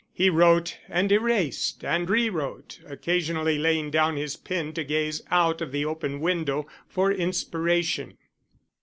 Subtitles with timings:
[0.13, 5.71] He wrote and erased and rewrote, occasionally laying down his pen to gaze out of
[5.71, 8.17] the open window for inspiration.